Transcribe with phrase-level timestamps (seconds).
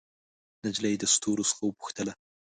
[0.65, 2.13] نجلۍ د ستورو څخه وپوښتله